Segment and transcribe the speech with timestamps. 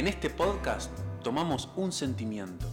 [0.00, 0.90] En este podcast
[1.22, 2.66] tomamos un sentimiento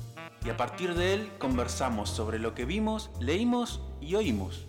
[0.46, 4.66] y a partir de él conversamos sobre lo que vimos, leímos y oímos.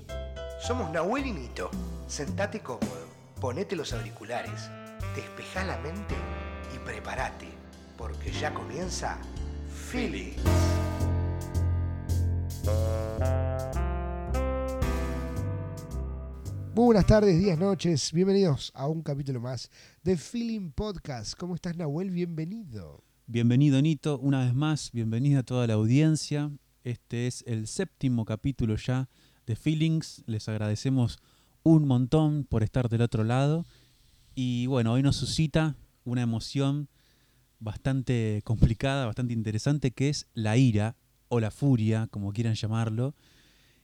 [0.60, 1.70] Somos Nahuel y Nito.
[2.08, 3.06] Sentate cómodo,
[3.40, 4.68] ponete los auriculares,
[5.14, 6.16] despejá la mente
[6.74, 7.46] y prepárate,
[7.96, 9.18] porque ya comienza
[9.92, 10.42] Feelings.
[16.78, 18.12] Muy buenas tardes, días, noches.
[18.12, 19.68] Bienvenidos a un capítulo más
[20.04, 21.34] de Feeling Podcast.
[21.36, 22.12] ¿Cómo estás, Nahuel?
[22.12, 23.02] Bienvenido.
[23.26, 26.52] Bienvenido Nito, una vez más, bienvenida a toda la audiencia.
[26.84, 29.08] Este es el séptimo capítulo ya
[29.44, 30.22] de Feelings.
[30.26, 31.18] Les agradecemos
[31.64, 33.66] un montón por estar del otro lado.
[34.36, 36.88] Y bueno, hoy nos suscita una emoción
[37.58, 40.94] bastante complicada, bastante interesante, que es la ira
[41.26, 43.16] o la furia, como quieran llamarlo.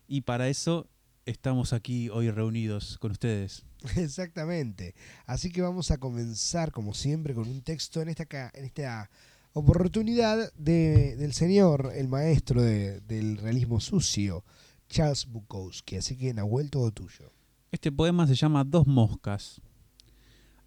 [0.07, 0.87] Y para eso
[1.27, 3.65] estamos aquí hoy reunidos con ustedes.
[3.97, 4.95] Exactamente.
[5.27, 9.11] Así que vamos a comenzar, como siempre, con un texto en esta, ca- en esta
[9.53, 14.45] oportunidad de- del señor, el maestro de- del realismo sucio,
[14.89, 15.97] Charles Bukowski.
[15.97, 17.33] Así que, Nahuel, todo tuyo.
[17.71, 19.61] Este poema se llama Dos moscas.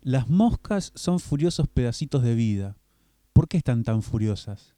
[0.02, 2.78] Las moscas son furiosos pedacitos de vida.
[3.33, 4.75] ¿Por qué están tan furiosas?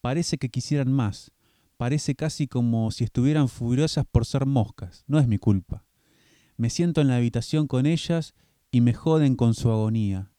[0.00, 1.32] Parece que quisieran más.
[1.76, 5.04] Parece casi como si estuvieran furiosas por ser moscas.
[5.06, 5.84] No es mi culpa.
[6.56, 8.34] Me siento en la habitación con ellas
[8.70, 10.32] y me joden con su agonía.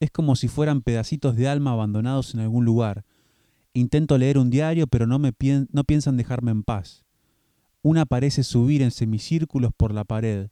[0.00, 3.04] Es como si fueran pedacitos de alma abandonados en algún lugar.
[3.72, 7.04] Intento leer un diario, pero no, me pien- no piensan dejarme en paz.
[7.82, 10.48] Una parece subir en semicírculos por la pared,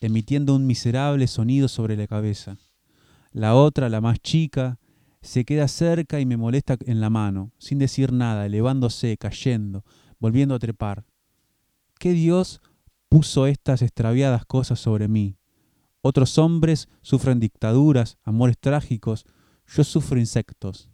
[0.00, 2.58] emitiendo un miserable sonido sobre la cabeza.
[3.32, 4.78] La otra, la más chica,
[5.28, 9.84] se queda cerca y me molesta en la mano, sin decir nada, elevándose, cayendo,
[10.18, 11.04] volviendo a trepar.
[11.98, 12.62] ¿Qué Dios
[13.10, 15.36] puso estas extraviadas cosas sobre mí?
[16.00, 19.26] Otros hombres sufren dictaduras, amores trágicos,
[19.66, 20.90] yo sufro insectos.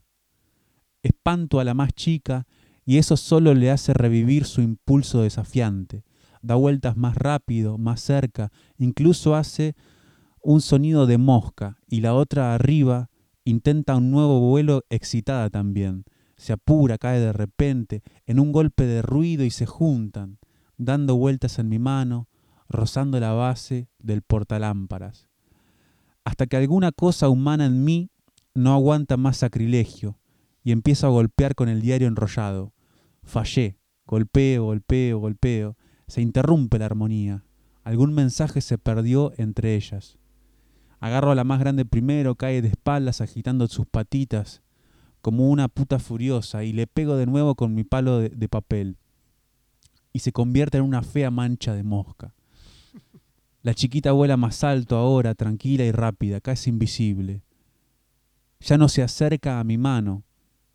[1.04, 2.48] Espanto a la más chica
[2.84, 6.02] y eso solo le hace revivir su impulso desafiante.
[6.42, 9.76] Da vueltas más rápido, más cerca, incluso hace
[10.42, 13.10] un sonido de mosca y la otra arriba
[13.44, 16.04] intenta un nuevo vuelo excitada también.
[16.36, 20.38] Se apura, cae de repente, en un golpe de ruido y se juntan,
[20.76, 22.28] dando vueltas en mi mano,
[22.68, 25.28] rozando la base del portalámparas.
[26.24, 28.10] Hasta que alguna cosa humana en mí
[28.54, 30.18] no aguanta más sacrilegio
[30.62, 32.72] y empiezo a golpear con el diario enrollado.
[33.22, 35.76] Fallé, golpeo, golpeo, golpeo.
[36.06, 37.44] Se interrumpe la armonía.
[37.82, 40.18] Algún mensaje se perdió entre ellas.
[41.04, 44.62] Agarro a la más grande primero, cae de espaldas agitando sus patitas
[45.20, 48.96] como una puta furiosa y le pego de nuevo con mi palo de, papel.
[50.14, 52.32] Y se convierte en una fea mancha de mosca.
[53.60, 57.42] La chiquita vuela más alto ahora, tranquila y rápida, casi invisible.
[58.60, 60.24] Ya no se acerca a mi mano,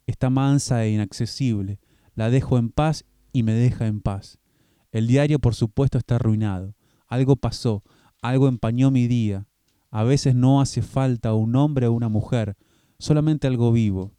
[0.06, 1.80] está mansa e inaccesible.
[2.14, 3.04] La dejo en paz
[3.34, 4.38] y me deja en paz.
[4.92, 6.76] El diario, por supuesto, está arruinado.
[7.08, 7.84] Algo pasó,
[8.22, 9.48] algo empañó mi día.
[9.92, 12.56] A veces no hace falta un hombre o una mujer,
[13.00, 14.12] solamente algo vivo.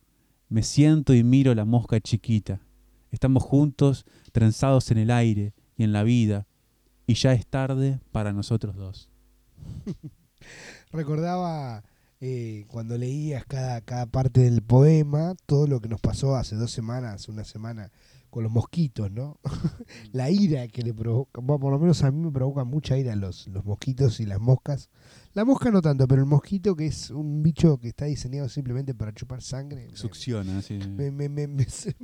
[0.49, 2.61] Me siento y miro la mosca chiquita.
[3.11, 6.47] Estamos juntos, trenzados en el aire y en la vida,
[7.07, 9.09] y ya es tarde para nosotros dos.
[10.93, 11.85] Recordaba
[12.21, 16.71] eh, cuando leías cada, cada parte del poema, todo lo que nos pasó hace dos
[16.71, 17.91] semanas, una semana,
[18.31, 19.39] con los mosquitos, ¿no?
[20.13, 23.15] la ira que le provoca, bueno, por lo menos a mí me provoca mucha ira
[23.17, 24.89] los, los mosquitos y las moscas.
[25.35, 28.95] La mosca no tanto, pero el mosquito, que es un bicho que está diseñado simplemente
[28.95, 30.79] para chupar sangre, Succiona, así.
[30.79, 31.95] me, me, me- Sí.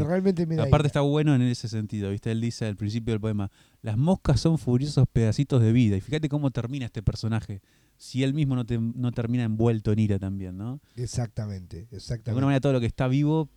[0.00, 0.86] realmente me da Aparte ira.
[0.88, 2.30] está bueno en ese sentido, ¿viste?
[2.30, 3.50] Él dice al principio del poema,
[3.82, 5.96] las moscas son furiosos pedacitos de vida.
[5.96, 7.62] Y fíjate cómo termina este personaje,
[7.96, 10.80] si él mismo no, te- no termina envuelto en ira también, ¿no?
[10.96, 12.44] Exactamente, De alguna exactamente.
[12.44, 13.48] manera todo lo que está vivo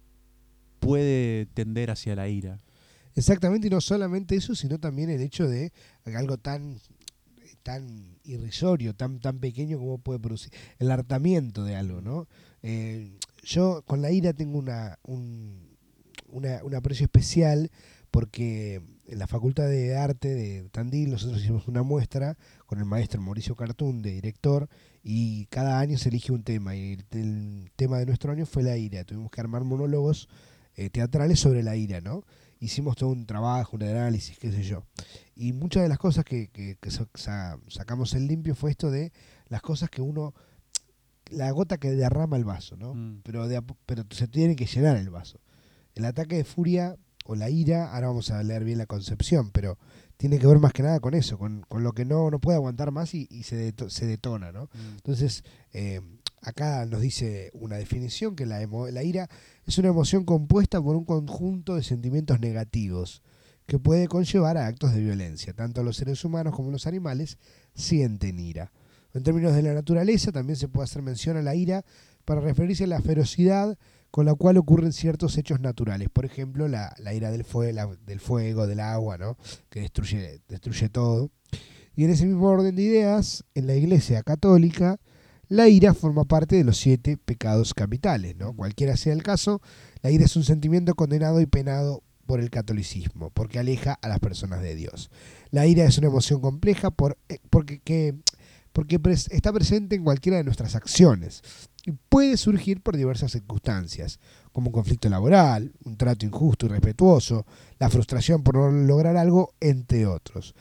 [0.81, 2.59] puede tender hacia la ira.
[3.15, 5.71] Exactamente, y no solamente eso, sino también el hecho de
[6.15, 6.79] algo tan
[7.63, 12.27] tan irrisorio, tan tan pequeño como puede producir el hartamiento de algo, ¿no?
[12.63, 13.11] Eh,
[13.43, 15.69] yo con la ira tengo una un,
[16.31, 17.69] una- un aprecio especial
[18.09, 23.21] porque en la Facultad de Arte de Tandil nosotros hicimos una muestra con el maestro
[23.21, 24.67] Mauricio Cartún de director
[25.03, 28.75] y cada año se elige un tema y el tema de nuestro año fue la
[28.77, 29.03] ira.
[29.03, 30.27] Tuvimos que armar monólogos
[30.75, 32.23] eh, teatrales sobre la ira, ¿no?
[32.59, 34.83] Hicimos todo un trabajo, un análisis, qué sé yo.
[35.35, 38.91] Y muchas de las cosas que, que- que sa- sa- sacamos en limpio fue esto
[38.91, 39.11] de
[39.47, 40.33] las cosas que uno,
[41.29, 42.93] la gota que derrama el vaso, ¿no?
[42.93, 43.21] Mm.
[43.23, 45.39] Pero, de pero se tiene que llenar el vaso.
[45.95, 49.77] El ataque de furia o la ira, ahora vamos a leer bien la concepción, pero
[50.17, 52.57] tiene que ver más que nada con eso, con, con lo que no, no puede
[52.57, 54.65] aguantar más y, y se, deto- se detona, ¿no?
[54.65, 54.95] Mm.
[54.97, 56.01] Entonces, eh,
[56.41, 59.29] acá nos dice una definición que la, la ira
[59.65, 63.21] es una emoción compuesta por un conjunto de sentimientos negativos
[63.67, 65.53] que puede conllevar a actos de violencia.
[65.53, 67.37] Tanto los seres humanos como los animales
[67.73, 68.71] sienten ira.
[69.13, 71.85] En términos de la naturaleza, también se puede hacer mención a la ira
[72.25, 73.77] para referirse a la ferocidad
[74.09, 76.09] con la cual ocurren ciertos hechos naturales.
[76.09, 77.45] Por ejemplo, la, la ira del,
[78.05, 79.37] del fuego, del agua, ¿no?
[79.69, 81.31] que destruye, destruye todo.
[81.95, 84.99] Y en ese mismo orden de ideas, en la Iglesia Católica,
[85.51, 88.37] la ira forma parte de los siete pecados capitales.
[88.37, 88.53] ¿no?
[88.53, 89.61] Cualquiera sea el caso,
[90.01, 94.19] la ira es un sentimiento condenado y penado por el catolicismo, porque aleja a las
[94.19, 95.11] personas de Dios.
[95.49, 96.93] La ira es una emoción compleja
[97.27, 98.15] eh, porque,
[99.29, 101.41] está presente en cualquiera de nuestras acciones
[101.85, 104.21] y puede surgir por diversas circunstancias,
[104.53, 107.45] como un conflicto laboral, un trato injusto y respetuoso,
[107.77, 110.55] la frustración por no lograr algo, entre otros.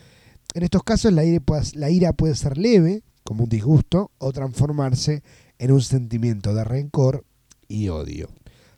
[0.52, 1.22] En estos casos la
[1.75, 5.23] la ira puede ser leve, como un disgusto, o transformarse
[5.61, 7.25] en un sentimiento de rencor
[7.69, 8.29] y odio.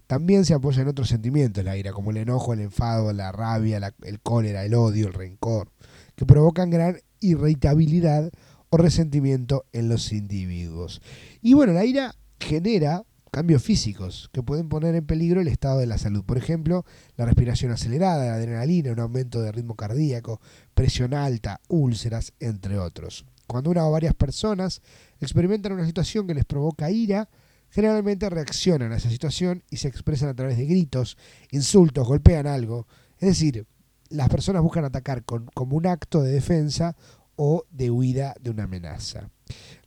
[0.06, 3.80] También se apoya en otros sentimientos la ira, como el enojo, el enfado, la rabia,
[4.02, 5.70] el cólera, el odio, el rencor,
[6.16, 8.30] que provocan gran irritabilidad
[8.68, 11.00] o resentimiento en los individuos.
[11.40, 15.86] Y bueno, la ira genera cambios físicos que pueden poner en peligro el estado de
[15.86, 16.24] la salud.
[16.24, 16.84] Por ejemplo,
[17.16, 20.42] la respiración acelerada, la adrenalina, un aumento de ritmo cardíaco,
[20.74, 23.24] presión alta, úlceras, entre otros.
[23.52, 24.82] Cuando una o varias personas
[25.20, 27.28] experimentan una situación que les provoca ira,
[27.70, 31.16] generalmente reaccionan a esa situación y se expresan a través de gritos,
[31.50, 32.86] insultos, golpean algo.
[33.18, 33.66] Es decir,
[34.10, 36.96] las personas buscan atacar con, como un acto de defensa
[37.36, 39.30] o de huida de una amenaza.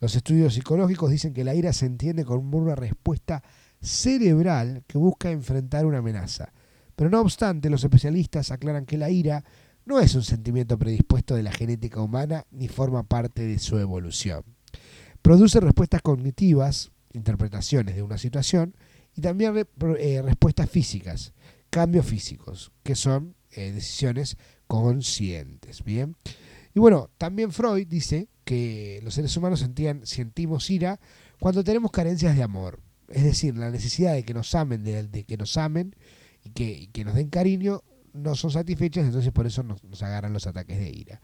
[0.00, 3.42] Los estudios psicológicos dicen que la ira se entiende como una respuesta
[3.80, 6.52] cerebral que busca enfrentar una amenaza.
[6.96, 9.44] Pero no obstante, los especialistas aclaran que la ira
[9.86, 14.42] no es un sentimiento predispuesto de la genética humana ni forma parte de su evolución.
[15.22, 18.76] Produce respuestas cognitivas, interpretaciones de una situación,
[19.14, 19.54] y también
[19.98, 21.32] eh, respuestas físicas,
[21.70, 24.36] cambios físicos, que son eh, decisiones
[24.66, 25.82] conscientes.
[25.84, 26.16] Bien.
[26.74, 31.00] Y bueno, también Freud dice que los seres humanos sentían, sentimos ira
[31.38, 32.80] cuando tenemos carencias de amor.
[33.08, 35.94] Es decir, la necesidad de que nos amen, de, de que nos amen
[36.44, 37.82] y que, y que nos den cariño,
[38.16, 41.20] no son satisfechas, entonces por eso nos, agarran los ataques de ira.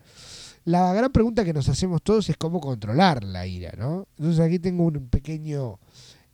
[0.64, 4.06] La gran pregunta que nos hacemos todos es cómo controlar la ira, ¿no?
[4.18, 5.80] Entonces aquí tengo un pequeño,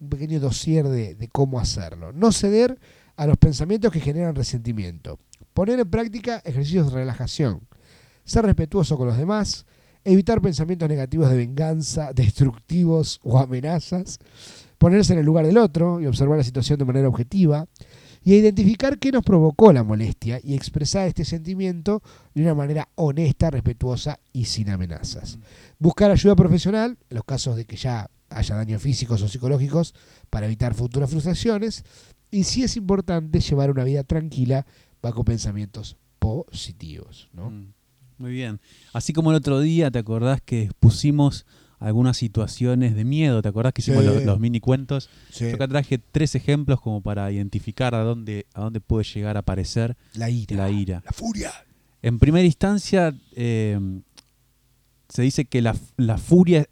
[0.01, 2.13] un pequeño dossier de, de cómo hacerlo.
[2.13, 2.79] No ceder
[3.17, 5.19] a los pensamientos que generan resentimiento.
[5.53, 7.67] Poner en práctica ejercicios de relajación.
[8.25, 9.67] Ser respetuoso con los demás.
[10.05, 14.19] Evitar pensamientos negativos de venganza, destructivos o amenazas.
[14.79, 17.67] Ponerse en el lugar del otro y observar la situación de manera objetiva.
[18.25, 22.03] Y identificar qué nos provocó la molestia y expresar este sentimiento
[22.35, 25.39] de una manera honesta, respetuosa y sin amenazas.
[25.79, 29.95] Buscar ayuda profesional, en los casos de que ya haya daños físicos o psicológicos,
[30.31, 31.85] para evitar futuras frustraciones.
[32.31, 34.67] Y si es importante, llevar una vida tranquila
[35.01, 37.29] bajo pensamientos positivos.
[37.33, 37.51] ¿no?
[37.51, 37.73] Mm,
[38.19, 38.61] Muy bien.
[38.93, 41.47] Así como el otro día, ¿te acordás que pusimos
[41.81, 43.41] algunas situaciones de miedo?
[43.43, 44.25] ¿Te acordás que hicimos Sí.
[44.25, 45.09] los, mini cuentos?
[45.31, 49.37] Sí, Yo acá traje tres ejemplos como para identificar a dónde, a dónde puede llegar
[49.37, 50.57] a aparecer la ira.
[50.57, 51.03] la ira.
[51.05, 51.53] La furia.
[52.03, 53.79] En primera instancia, eh,
[55.09, 56.67] se dice que la, la furia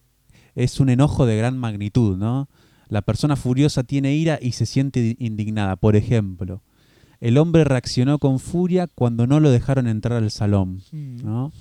[0.55, 2.49] es un enojo de gran magnitud, ¿no?
[2.89, 5.77] La persona furiosa tiene ira y se siente di- indignada.
[5.77, 6.63] Por ejemplo,
[7.21, 11.53] el hombre reaccionó con furia cuando no lo dejaron entrar al salón, ¿no?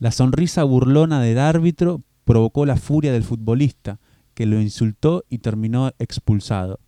[0.00, 4.00] La sonrisa burlona del árbitro provocó la furia del futbolista,
[4.34, 6.80] que lo insultó y terminó expulsado.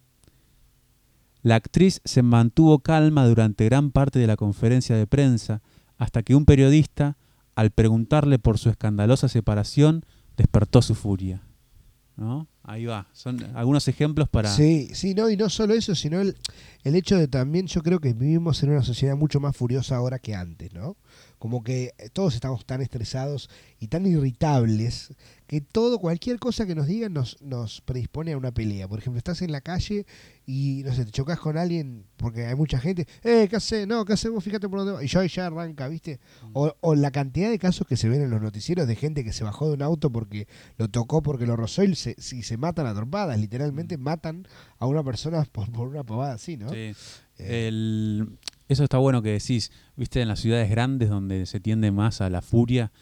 [1.43, 5.61] La actriz se mantuvo calma durante gran parte de la conferencia de prensa,
[5.99, 7.19] hasta que un periodista,
[7.55, 10.05] al preguntarle por su escandalosa separación,
[10.37, 11.43] despertó su furia.
[12.17, 12.49] ¿No?
[12.63, 13.09] Ahí va.
[13.13, 14.49] Son algunos ejemplos para.
[14.49, 16.37] Sí, sí, no, y no solo eso, sino el,
[16.85, 20.19] el hecho de también, yo creo que vivimos en una sociedad mucho más furiosa ahora
[20.19, 20.97] que antes, ¿no?
[21.45, 25.13] Como que eh, todos estamos tan estresados y tan irritables
[25.47, 28.89] que todo, cualquier cosa que nos digan nos, nos predispone a una pelea.
[28.89, 30.07] Por ejemplo, estás en la calle
[30.47, 33.87] y, no sé, te chocas con alguien porque hay mucha gente, eh, ¿qué haces?
[33.87, 34.43] No, ¿qué hacemos?
[34.43, 35.05] Fíjate por dónde va.
[35.05, 36.19] Y ya, ya arranca, ¿viste?
[36.55, 39.35] O, o la cantidad de casos que se ven en los noticieros de gente que
[39.35, 40.49] se bajó de un auto porque
[40.79, 43.39] lo tocó, porque lo rozó y se, y se matan a trompadas.
[43.39, 44.49] Literalmente matan
[44.79, 46.71] a una persona por, por una pavada así, ¿no?
[46.71, 46.95] Sí.
[47.37, 51.91] Eh, El- eso está bueno que decís, viste, en las ciudades grandes donde se tiende
[51.91, 52.93] más a la furia.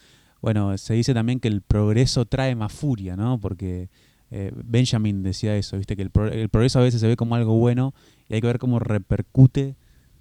[0.41, 3.39] Bueno, se dice también que el progreso trae más furia, ¿no?
[3.39, 3.89] Porque
[4.31, 7.35] eh, Benjamin decía eso, viste, que el, pro- el progreso a veces se ve como
[7.35, 7.93] algo bueno
[8.27, 9.75] y hay que ver cómo repercute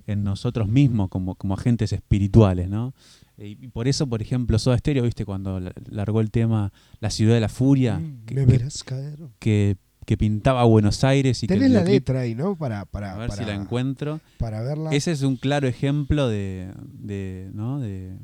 [0.07, 2.93] en nosotros mismos como, como agentes espirituales, ¿no?
[3.39, 7.11] Eh, Y por eso, por ejemplo, Soda Stereo, viste, cuando la- largó el tema La
[7.11, 9.19] ciudad de la furia, mm, que- me que verás caer.
[9.39, 12.57] que que pintaba Buenos Aires y que Tenés el la letra ahí, ¿no?
[12.57, 14.21] Para, para, a ver para, si la encuentro.
[14.39, 14.91] para verla.
[14.91, 17.81] Ese es un claro ejemplo de, de, ¿no?
[17.81, 18.17] de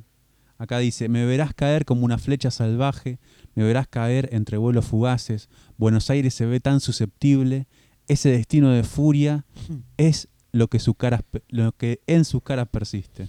[0.58, 3.18] acá dice, me verás caer como una flecha salvaje,
[3.54, 7.68] me verás caer entre vuelos fugaces, Buenos Aires se ve tan susceptible,
[8.08, 9.44] ese destino de furia
[9.96, 13.28] es lo que, sus caras, lo que en sus caras persiste.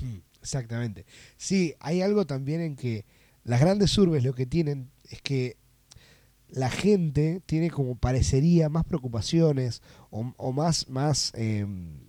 [0.00, 1.06] Mm, Exactamente.
[1.36, 3.04] Sí, hay algo también en que
[3.42, 5.56] las grandes urbes lo que tienen es que
[6.48, 11.66] la gente tiene como parecería más preocupaciones o, o más, más eh,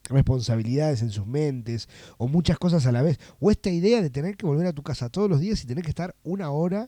[0.09, 3.19] responsabilidades en sus mentes o muchas cosas a la vez.
[3.39, 5.83] O esta idea de tener que volver a tu casa todos los días y tener
[5.83, 6.87] que estar una hora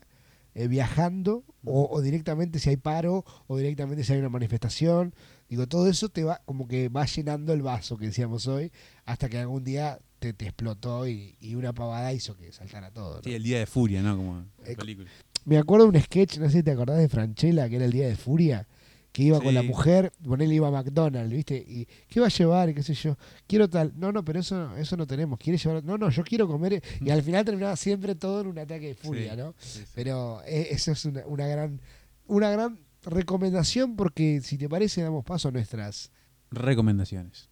[0.56, 5.14] eh, viajando o, o directamente si hay paro o directamente si hay una manifestación.
[5.48, 8.72] Digo, todo eso te va como que va llenando el vaso que decíamos hoy
[9.06, 13.16] hasta que algún día te, te explotó y, y una pavada hizo que saltara todo.
[13.18, 13.24] ¿no?
[13.24, 14.18] Sí, el día de furia, ¿no?
[14.18, 15.10] Como Eh, película.
[15.50, 17.92] Me acuerdo de un sketch, no sé si te acordás de Franchella, que era el
[17.92, 18.68] día de furia,
[19.12, 21.58] que iba con la mujer, con él iba a McDonald's, ¿viste?
[21.58, 22.70] Y ¿qué va a llevar?
[22.70, 23.18] Y qué sé yo.
[23.48, 23.92] Quiero tal.
[23.96, 25.40] No, no, pero eso, eso no tenemos.
[25.40, 25.84] ¿Quiere llevar?
[25.84, 26.84] No, no, yo quiero comer.
[27.02, 29.56] Y al final terminaba siempre todo en un ataque de furia, Sí, ¿no?
[29.58, 29.84] sí.
[29.96, 31.82] Pero eh, eso es una, una gran
[32.28, 36.12] una gran recomendación porque si te parece damos paso a nuestras
[36.52, 37.49] Recomendaciones.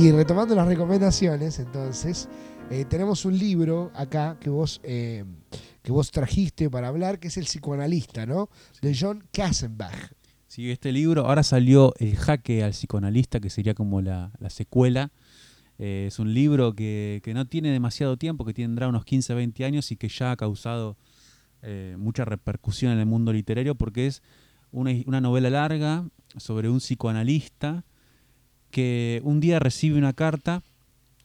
[0.00, 2.28] Y retomando las recomendaciones, entonces,
[2.70, 5.24] eh, tenemos un libro acá que vos, eh,
[5.82, 8.48] que vos trajiste para hablar, que es El psicoanalista, ¿no?
[8.80, 10.12] De John Kassenbach.
[10.46, 15.10] Sí, este libro, ahora salió El jaque al psicoanalista, que sería como la, la secuela.
[15.80, 19.64] Eh, es un libro que, que no tiene demasiado tiempo, que tendrá unos 15, 20
[19.64, 20.96] años y que ya ha causado
[21.96, 24.22] mucha repercusión en el mundo literario porque es
[24.70, 27.84] una novela larga sobre un psicoanalista
[28.70, 30.62] que un día recibe una carta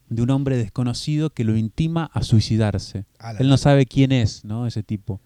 [0.09, 3.05] de un hombre desconocido que lo intima a suicidarse.
[3.19, 4.67] A Él no sabe quién es, ¿no?
[4.67, 5.21] Ese tipo.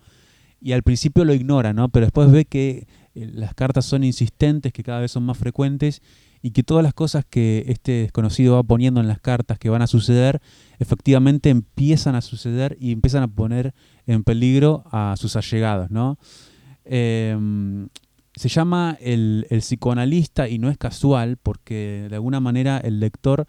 [0.62, 1.90] Y al principio lo ignora, ¿no?
[1.90, 6.02] Pero después ve que eh, las cartas son insistentes, que cada vez son más frecuentes
[6.42, 9.82] y que todas las cosas que este desconocido va poniendo en las cartas que van
[9.82, 10.42] a suceder,
[10.80, 13.74] efectivamente empiezan a suceder y empiezan a poner
[14.06, 16.18] en peligro a sus allegados, ¿no?
[16.86, 17.90] Em,
[18.38, 23.48] se llama el, psicoanalista y no es casual porque de alguna manera el lector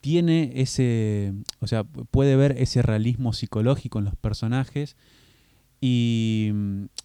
[0.00, 4.96] tiene ese, o sea, puede ver ese realismo psicológico en los personajes
[5.80, 6.50] y,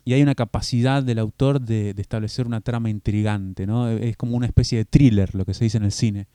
[0.03, 3.87] y hay una capacidad del autor de, de establecer una trama intrigante, ¿no?
[3.89, 6.27] Es como una especie de thriller, lo que se dice en el cine.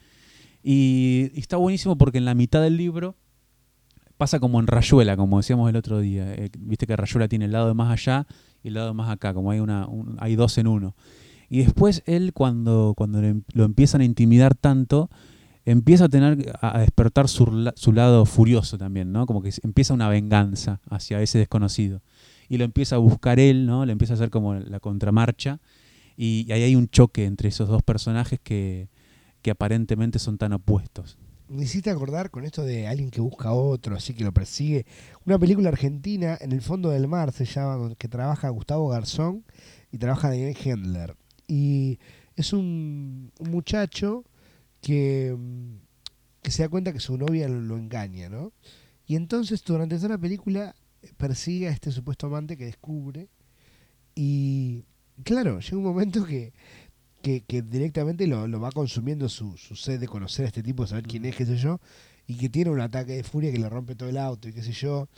[0.62, 3.16] Y, y está buenísimo porque en la mitad del libro
[4.16, 6.32] pasa como en Rayuela, como decíamos el otro día.
[6.34, 8.26] Eh, Viste que Rayuela tiene el lado de más allá
[8.62, 10.94] y el lado más acá, como hay, una, un- hay dos en uno.
[11.48, 13.20] Y después él, cuando, cuando
[13.52, 15.10] lo empiezan a intimidar tanto,
[15.64, 19.26] empieza a tener a despertar su, la- su lado furioso también, ¿no?
[19.26, 22.02] Como que empieza una venganza hacia ese desconocido.
[22.48, 23.84] Y lo empieza a buscar él, ¿no?
[23.86, 25.60] Le empieza a hacer como la contramarcha.
[26.16, 28.88] Y, y ahí hay un choque entre esos dos personajes que,
[29.42, 31.16] que aparentemente son tan opuestos.
[31.50, 34.86] Me hiciste acordar con esto de alguien que busca a otro, así que lo persigue.
[35.26, 39.44] Una película argentina, En el fondo del mar, se llama, que trabaja Gustavo Garzón
[39.90, 41.16] y trabaja Daniel Hendler.
[41.48, 41.98] Y
[42.36, 44.24] es un, un muchacho
[44.80, 45.74] que, mm,
[46.42, 48.52] que se da cuenta que su novia lo, lo engaña, ¿no?
[49.04, 50.76] Y entonces durante toda la película
[51.16, 53.28] persigue a este supuesto amante que descubre.
[54.14, 54.84] Y
[55.24, 56.52] claro, llega un momento que,
[57.22, 60.82] que, que directamente lo, lo va consumiendo su, su sed de conocer a este tipo,
[60.84, 61.80] de saber quién es, qué sé yo,
[62.26, 64.62] y que tiene un ataque de furia que le rompe todo el auto y qué
[64.62, 65.08] sé yo.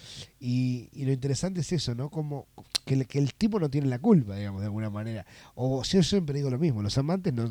[0.40, 2.08] Y, y lo interesante es eso, ¿no?
[2.10, 2.46] Como
[2.86, 5.26] que, el- que el tipo no tiene la culpa, digamos, de alguna manera.
[5.54, 7.48] O yo siempre digo lo mismo, los amantes no,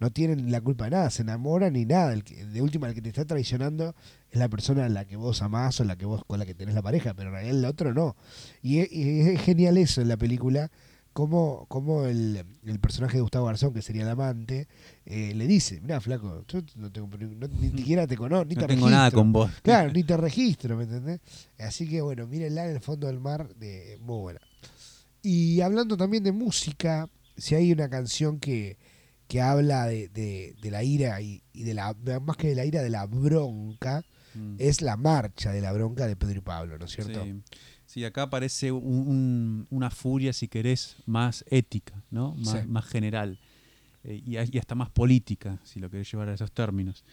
[0.00, 2.12] no tienen la culpa de nada, se enamoran ni nada.
[2.12, 3.94] El que- de última, el que te está traicionando
[4.30, 6.54] es la persona a la que vos amás o la que vos con la que
[6.54, 8.16] tenés la pareja, pero en realidad el otro no.
[8.62, 10.70] Y y es genial eso en la película,
[11.20, 14.66] como, como el, el personaje de Gustavo Garzón, que sería el amante,
[15.04, 18.60] eh, le dice, mira flaco, yo no tengo, no- ni siquiera te conozco, ni no
[18.62, 19.20] te tengo nada registro".
[19.20, 19.50] con vos.
[19.62, 21.20] Claro, ni te registro, ¿me entendés?
[21.58, 24.40] Así que bueno, mírenla en el fondo del mar, de, muy buena.
[25.22, 28.78] Y hablando también de música, si hay una canción que,
[29.28, 32.64] que habla de, de- de la ira y, y de la, más que de la
[32.64, 34.54] ira, de la bronca, Mm.
[34.60, 37.24] es la marcha de la bronca de Pedro y Pablo, ¿no es cierto?
[37.24, 37.42] Sí.
[37.90, 42.36] Sí, acá aparece un- un- una furia, si querés, más ética, ¿no?
[42.36, 42.68] Más, Sí.
[42.68, 43.40] más general.
[44.04, 47.04] Eh, y, y hasta más política, si lo querés llevar a esos términos.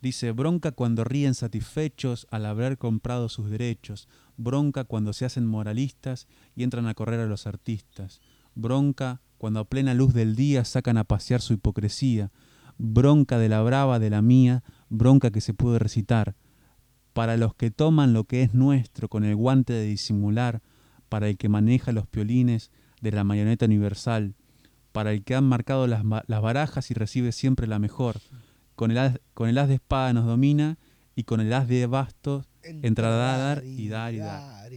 [0.00, 6.28] Dice, bronca cuando ríen satisfechos al haber comprado sus derechos, bronca cuando se hacen moralistas
[6.54, 8.20] y entran a correr a los artistas,
[8.54, 12.30] bronca cuando a plena luz del día sacan a pasear su hipocresía,
[12.78, 16.36] bronca de la brava de la mía, bronca que se puede recitar,
[17.12, 20.62] para los que toman lo que es nuestro con el guante de disimular,
[21.08, 24.34] para el que maneja los piolines de la marioneta universal,
[24.92, 28.20] para el que han marcado las, las barajas y recibe siempre la mejor,
[28.76, 30.78] con el, as, con el as de espada nos domina
[31.14, 34.70] y con el as de bastos entrará a dar y dar y dar.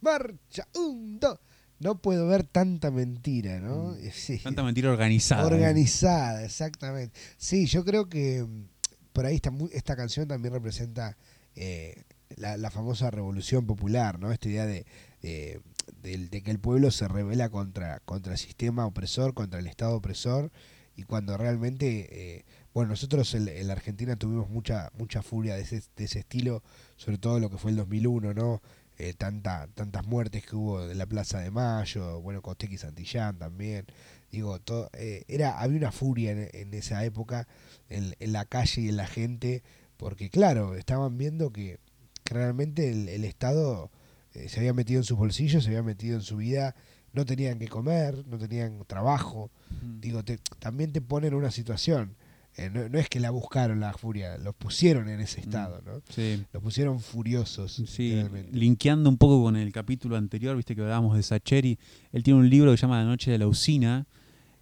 [0.00, 1.38] Marcha, un, dos.
[1.78, 3.92] No puedo ver tanta mentira, ¿no?
[3.92, 4.10] Mm.
[4.12, 4.38] Sí.
[4.38, 5.42] Tanta mentira organizada.
[5.42, 5.46] ¿eh?
[5.46, 7.18] Organizada, exactamente.
[7.36, 8.68] Sí, yo creo que mm,
[9.12, 11.16] por ahí esta, esta canción también representa
[11.56, 12.04] eh,
[12.36, 14.32] la, la, famosa revolución popular, ¿no?
[14.32, 14.86] Esta idea de,
[15.22, 20.50] de, que el pueblo se revela contra, contra el sistema opresor, contra el Estado opresor,
[20.96, 25.62] y cuando realmente, eh, bueno, nosotros en, en, la Argentina tuvimos mucha mucha furia de
[25.62, 26.62] ese, de ese estilo,
[26.96, 28.62] sobre todo lo que fue el 2001, ¿no?
[28.98, 33.84] Eh, tanta, tantas muertes que hubo de la Plaza de Mayo, bueno, Costequi Santillán también,
[34.32, 37.46] digo, todo, eh, era, había una furia en, en esa época
[37.90, 39.62] en, en, la calle y en la gente,
[39.96, 41.78] porque claro, estaban viendo que,
[42.24, 43.90] que realmente el, el Estado
[44.36, 46.74] eh, se había metido en sus bolsillos, se había metido en su vida,
[47.12, 49.50] no tenían que comer, no tenían trabajo,
[49.82, 50.00] mm.
[50.00, 52.16] digo, te, también te ponen en una situación,
[52.56, 56.02] eh, no, no, es que la buscaron la furia, los pusieron en ese estado, ¿no?
[56.08, 56.42] Sí.
[56.52, 57.82] Los pusieron furiosos.
[57.86, 61.78] Sí, linkeando un poco con el capítulo anterior, viste que hablábamos de Sacheri,
[62.12, 64.06] él tiene un libro que se llama La noche de la usina,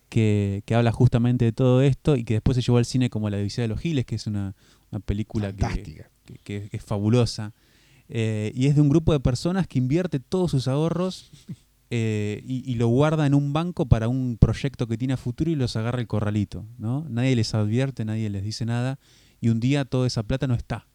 [0.09, 3.31] que, que, habla justamente de todo esto y que después se llevó al cine como
[3.31, 4.55] La División de los Giles, que es una,
[4.95, 7.53] una película que, que, que, es fabulosa.
[8.09, 11.31] Eh, y es de un grupo de personas que invierte todos sus ahorros
[11.91, 15.51] eh, y, y, lo guarda en un banco para un proyecto que tiene a futuro
[15.51, 16.67] y los agarra el corralito.
[16.79, 17.07] ¿no?
[17.09, 18.99] Nadie les advierte, nadie les dice nada
[19.41, 20.87] y un día toda esa plata no está.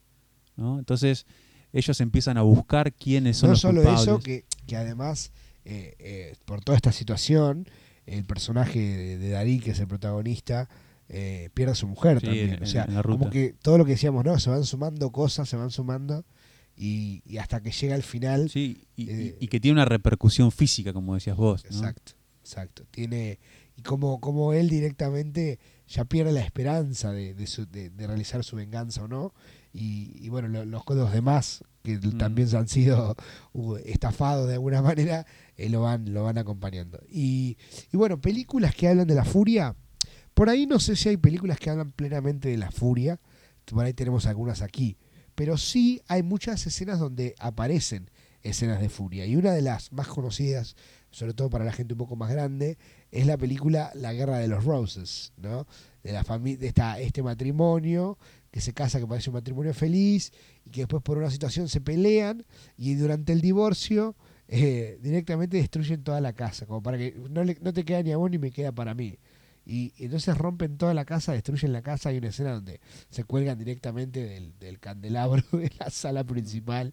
[0.55, 0.77] ¿no?
[0.77, 1.25] Entonces
[1.73, 4.01] ellos empiezan a buscar quiénes son no los solo culpables.
[4.03, 5.31] eso, que, que además
[5.65, 7.67] eh, por toda esta situación,
[8.05, 10.69] el personaje de, de, Darí, que es el protagonista,
[11.09, 12.49] eh, pierde a su mujer sí, también.
[12.53, 15.49] En, o sea, en como que todo lo que decíamos, no, se van sumando cosas,
[15.49, 16.23] se van sumando.
[16.77, 18.49] Y, y, hasta que llega al final.
[18.49, 21.65] Sí, y, eh, y, que tiene una repercusión física, como decías vos.
[21.65, 21.77] ¿no?
[21.77, 22.85] Exacto, exacto.
[22.89, 23.39] Tiene,
[23.75, 28.45] y como, como él directamente ya pierde la esperanza de, de, su, de, de realizar
[28.45, 29.33] su venganza o no.
[29.73, 32.17] Y, bueno, lo, los, los demás, que mm.
[32.17, 33.15] también han sido
[33.53, 35.25] uh, estafados de alguna manera,
[35.57, 36.99] eh, lo, van, lo van acompañando.
[37.09, 37.57] Y,
[37.91, 39.75] y bueno, películas que hablan de la furia.
[40.33, 43.19] Por ahí no sé si hay películas que hablan plenamente de la furia.
[43.65, 44.97] Por ahí tenemos algunas aquí
[45.39, 48.11] pero sí hay muchas escenas donde aparecen
[48.43, 49.25] escenas de furia.
[49.25, 50.75] Y una de las más conocidas,
[51.11, 52.77] sobre todo para la gente un poco más grande,
[53.09, 55.65] es la película La Guerra de los Roses, ¿no?
[56.03, 58.17] De, la de esta, este matrimonio
[58.51, 60.33] que se casa, que parece un matrimonio feliz,
[60.65, 64.17] y que después por una situación se pelean, y durante el divorcio
[64.49, 68.11] eh, directamente destruyen toda la casa, como para que no, le, no te queda ni
[68.11, 69.19] a vos ni me queda para mí.
[69.69, 72.09] Y, y, entonces rompen toda la casa, destruyen la casa.
[72.09, 76.91] Hay una escena donde se cuelgan directamente del, del candelabro de la sala principal.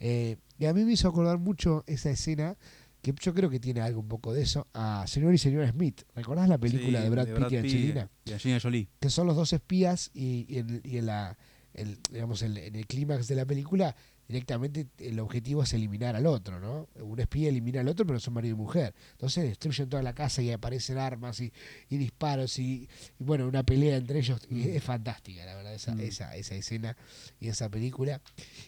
[0.00, 2.56] Eh, y a mí me hizo acordar mucho esa escena,
[3.00, 6.02] que yo creo que tiene algo un poco de eso, a Señor y Señora Smith.
[6.16, 8.10] ¿Recordás la película sí, de Brad, de Brad Pitt y Angelina?
[8.24, 8.88] Y Angelina Jolie.
[8.98, 11.38] Que son los dos espías y, y en, y en la,
[11.74, 13.94] el, digamos, el, en el clímax de la película
[14.28, 16.88] directamente el objetivo es eliminar al otro, ¿no?
[17.02, 18.94] Un espía elimina al otro, pero son marido y mujer.
[19.12, 21.52] Entonces destruyen toda la casa y aparecen armas y,
[21.88, 24.40] y disparos y, y, bueno, una pelea entre ellos.
[24.50, 26.00] Y es fantástica, la verdad, esa, mm.
[26.00, 26.96] esa, esa escena
[27.40, 28.20] y esa película.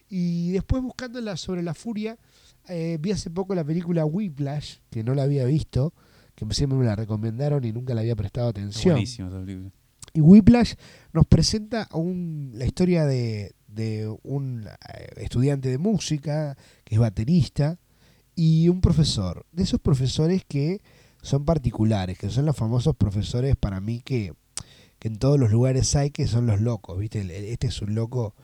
[0.08, 2.18] Y después buscándola sobre la furia,
[2.68, 5.92] eh, vi hace poco la película Whiplash, que no la había visto,
[6.34, 8.94] que siempre me la recomendaron y nunca la había prestado atención.
[8.94, 9.70] Buenísima esa película.
[10.14, 10.74] Y Whiplash
[11.12, 17.78] nos presenta un, la historia de, de un eh, estudiante de música que es baterista
[18.34, 19.46] y un profesor.
[19.52, 20.80] De esos profesores que
[21.22, 24.32] son particulares, que son los famosos profesores para mí que,
[24.98, 26.98] que en todos los lugares hay, que son los locos.
[26.98, 27.52] ¿viste?
[27.52, 28.34] Este es un loco,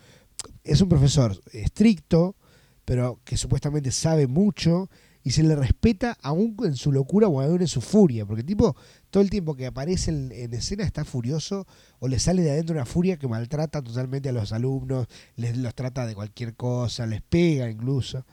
[0.62, 2.36] es un profesor estricto,
[2.84, 4.90] pero que supuestamente sabe mucho
[5.22, 8.76] y se le respeta aún en su locura o aún en su furia, porque tipo
[9.14, 11.68] todo el tiempo que aparece en, en, escena está furioso
[12.00, 15.72] o le sale de adentro una furia que maltrata totalmente a los alumnos, les los
[15.72, 18.26] trata de cualquier cosa, les pega incluso.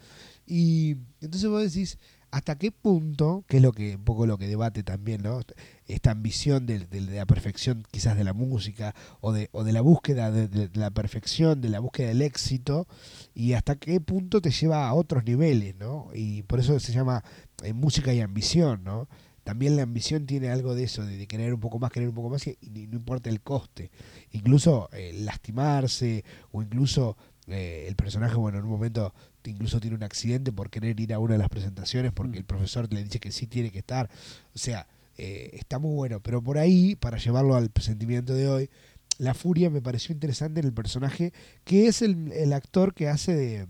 [0.48, 2.00] Y entonces vos decís,
[2.32, 5.42] ¿hasta qué punto, que es lo que un poco lo que debate también, ¿no?
[5.86, 10.32] Esta ambición de, la perfección quizás de la música o de, o de la búsqueda
[10.32, 12.88] de, de, la perfección, de la búsqueda del éxito
[13.36, 16.10] y hasta qué punto te lleva a otros niveles, ¿no?
[16.16, 17.24] Y por eso se llama
[17.62, 19.08] eh, música y ambición, ¿no?
[19.44, 22.30] También la ambición tiene algo de eso, de, querer un poco más, querer un poco
[22.30, 23.92] más, y, y no importa el coste.
[24.32, 30.04] Incluso eh, lastimarse, o incluso eh, el personaje, bueno, en un momento incluso tiene un
[30.04, 32.42] accidente por querer ir a una de las presentaciones porque Mm.
[32.42, 34.10] el profesor le dice que sí tiene que estar.
[34.54, 36.20] O sea, eh, está muy bueno.
[36.22, 38.70] Pero por ahí, para llevarlo al sentimiento de hoy,
[39.18, 43.36] la furia me pareció interesante en el personaje, que es el, el actor que hace
[43.36, 43.68] de.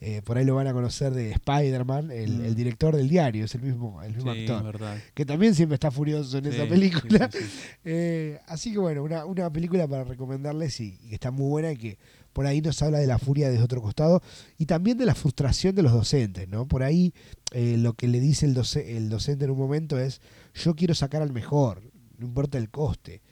[0.00, 2.44] Eh, por ahí lo van a conocer de Spider-Man, el, Mm.
[2.44, 4.62] el director del diario, es el mismo, el mismo Sí, actor.
[4.64, 4.98] verdad.
[5.14, 7.30] Que también siempre está furioso en Sí, esa película.
[7.32, 7.38] sí.
[7.84, 11.72] Eh, así que bueno, una, una película para recomendarles y, y que está muy buena
[11.72, 11.98] y que
[12.32, 14.20] por ahí nos habla de la furia desde otro costado
[14.58, 16.66] y también de la frustración de los docentes, ¿no?
[16.66, 17.14] Por ahí
[17.52, 20.20] eh, lo que le dice el, doce- el docente en un momento es,
[20.54, 21.82] yo quiero sacar al mejor,
[22.18, 23.22] no importa el coste.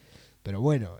[0.42, 0.96] Pero bueno,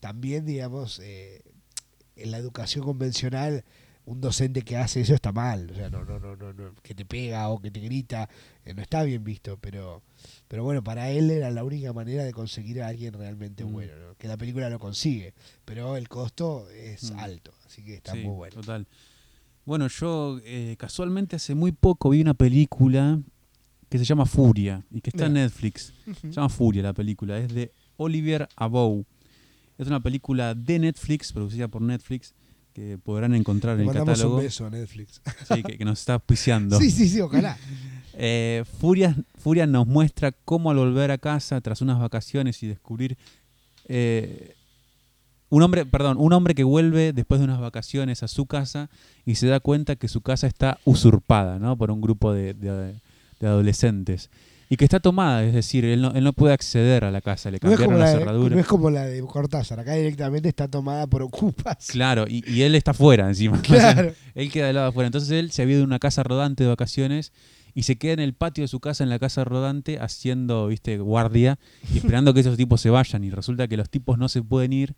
[0.00, 3.64] también, digamos, en la educación convencional,
[4.04, 6.94] un docente que hace eso está mal, o sea, no, no, no, no, no, que
[6.94, 8.28] te pega o que te grita,
[8.64, 10.02] eh, no está bien visto, pero,
[10.48, 13.72] pero bueno, para él era la única manera de conseguir a alguien realmente Mm.
[13.72, 14.14] bueno, ¿no?
[14.16, 15.34] que la película lo consigue,
[15.64, 17.18] pero el costo es Mm.
[17.20, 18.54] alto, así que está muy bueno.
[18.56, 18.86] Total.
[19.64, 23.20] Bueno, yo eh, casualmente hace muy poco vi una película
[23.88, 25.34] que se llama Furia y que está en.
[25.34, 25.92] Netflix.
[26.22, 29.04] Se llama Furia la película, es de Olivier Abou.
[29.78, 32.34] Es una película de Netflix, producida por Netflix,
[32.72, 34.36] que podrán encontrar Le en el catálogo.
[34.36, 35.20] un beso a Netflix.
[35.54, 36.78] Sí, que, que nos está auspiciando.
[36.78, 37.56] sí, sí, sí, ojalá.
[38.14, 43.16] Eh, Furia, Furia nos muestra cómo al volver a casa tras unas vacaciones y descubrir
[43.88, 44.54] eh,
[45.48, 48.90] un hombre, perdón, un hombre que vuelve después de unas vacaciones a su casa
[49.24, 51.78] y se da cuenta que su casa está usurpada, ¿no?
[51.78, 52.94] Por un grupo de, de-
[53.40, 54.28] de adolescentes
[54.72, 57.50] y que está tomada, es decir, él no, él no puede acceder a la casa,
[57.50, 58.54] le No cambiaron como la, la de, cerradura.
[58.54, 61.88] no es como la de Cortázar, acá directamente está tomada por ocupas.
[61.88, 63.60] Claro, y, y él está fuera encima.
[63.68, 64.14] O sea, Claro.
[64.34, 65.08] Él queda del lado afuera.
[65.08, 67.34] Entonces él se había ido a una casa rodante de vacaciones
[67.74, 70.96] y se queda en el patio de su casa, en la casa rodante, haciendo, viste,
[70.96, 71.58] guardia
[71.92, 73.24] y esperando que esos tipos se vayan.
[73.24, 74.94] Y resulta que los tipos no se pueden ir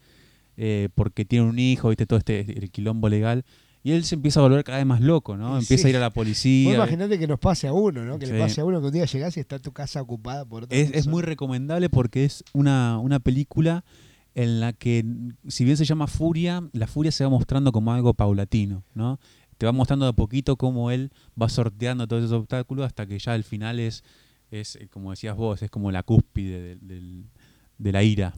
[0.56, 3.44] eh, porque tienen un hijo, viste, todo este el quilombo legal.
[3.84, 5.58] Y él se empieza a volver cada vez más loco, ¿no?
[5.58, 5.86] Empieza sí.
[5.88, 6.74] a ir a la Vos policía.
[6.74, 8.18] imaginate que nos pase a uno, ¿no?
[8.18, 8.32] Que Sí.
[8.32, 10.76] le pase a uno que un día llegás y está tu casa ocupada por otra
[10.76, 13.84] Es, es muy recomendable porque es una, una película
[14.34, 15.04] en la que,
[15.48, 19.20] si bien se llama Furia, la furia se va mostrando como algo paulatino, ¿no?
[19.58, 23.18] Te va mostrando de a poquito cómo él va sorteando todos esos obstáculos hasta que
[23.18, 24.02] ya al final es,
[24.50, 27.26] es eh, como decías vos, es como la cúspide del-
[27.78, 28.32] de la ira.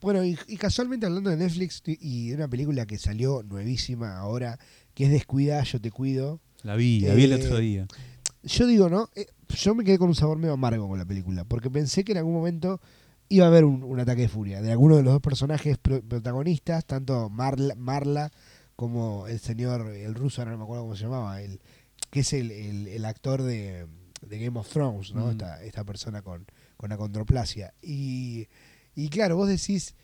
[0.00, 4.58] Bueno, y, y casualmente hablando de Netflix y de una película que salió nuevísima ahora,
[4.96, 6.40] que es Descuida, yo te cuido.
[6.62, 7.86] La vi, la vi el Eh, otro día.
[8.42, 9.10] Yo digo, ¿no?
[9.14, 12.12] Eh, yo me quedé con un sabor medio amargo con la película, porque pensé que
[12.12, 12.80] en algún momento
[13.28, 16.00] iba a haber un, un ataque de furia de alguno de los dos personajes pro-
[16.02, 18.32] protagonistas, tanto Marla, Marla
[18.74, 21.60] como el señor, el ruso, ahora no me acuerdo cómo se llamaba, el,
[22.10, 23.86] que es el, el- el actor de,
[24.26, 25.26] de Game of Thrones, ¿no?
[25.26, 25.30] Mm.
[25.32, 26.46] Esta, esta persona con,
[26.78, 27.74] con acondroplasia.
[27.82, 28.48] Y,
[28.94, 29.94] y claro, vos decís,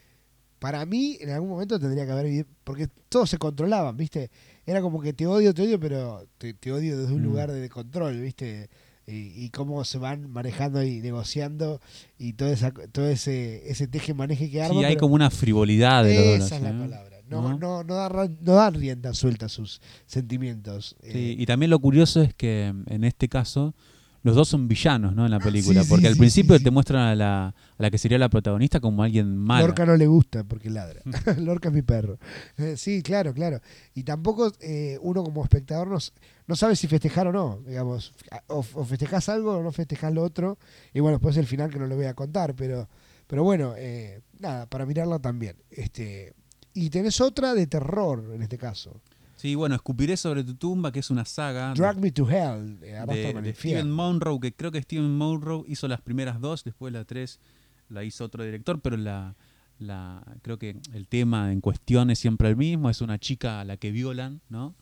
[0.62, 4.30] para mí en algún momento tendría que haber, porque todos se controlaban, ¿viste?
[4.64, 7.24] Era como que te odio, te odio, pero te, te odio desde un Mm.
[7.24, 8.70] lugar de control, ¿viste?
[9.04, 11.80] Y, y cómo se van manejando y negociando
[12.16, 14.78] y todo, esa, todo ese, ese teje maneje que arma.
[14.78, 16.78] Sí, hay como una frivolidad de los esa es la ¿eh?
[16.78, 17.16] palabra.
[17.28, 17.58] No, ¿No?
[17.58, 20.94] no, no, no dan rienda suelta a sus sentimientos.
[21.02, 23.74] Sí, Eh, y también lo curioso es que en este caso
[24.22, 25.24] los dos son villanos, ¿no?
[25.24, 27.54] En la película, Ah, sí, porque sí, al sí, principio te muestran a la, a
[27.78, 29.66] la que sería la protagonista como alguien malo.
[29.66, 31.00] Lorca no le gusta porque ladra.
[31.38, 32.18] Lorca es mi perro.
[32.56, 33.60] Eh, sí, claro, claro.
[33.94, 35.98] Y tampoco eh, uno como espectador no,
[36.46, 37.60] no sabe si festejar o no.
[37.66, 38.14] Digamos,
[38.46, 40.58] o, o festejás algo o no festejás lo otro.
[40.94, 42.54] Y bueno, después el final que no lo voy a contar.
[42.54, 42.88] Pero,
[43.26, 45.56] pero bueno, eh, nada, para mirarla también.
[45.70, 46.32] Este,
[46.74, 49.00] y tenés otra de terror en este caso.
[49.42, 52.78] Sí, bueno, Escupiré sobre tu tumba, que es una saga Drag Me to Hell.
[52.82, 53.54] eh, de, de.
[53.54, 57.40] Steven Monroe, que creo que Steven Monroe hizo las primeras dos, después la tres
[57.88, 59.34] la hizo otro director, pero la,
[59.80, 63.64] la creo que el tema en cuestión es siempre el mismo, es una chica a
[63.64, 64.76] la que violan, ¿no?